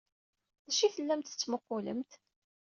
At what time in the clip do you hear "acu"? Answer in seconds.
0.69-0.81